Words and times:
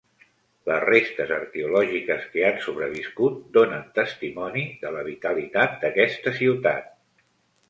Les 0.69 0.79
restes 0.89 1.33
arqueològiques 1.35 2.23
que 2.31 2.43
han 2.47 2.57
sobreviscut 2.63 3.35
donen 3.59 3.85
testimoni 4.01 4.65
de 4.87 4.95
la 4.97 5.05
vitalitat 5.11 5.79
d'aquesta 5.85 6.35
ciutat. 6.41 6.91